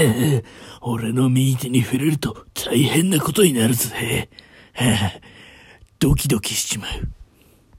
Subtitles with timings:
[0.00, 0.44] ええ、
[0.80, 4.30] 俺の右手に触れると大変なことになるぜ。
[5.98, 6.88] ドキドキしちまう。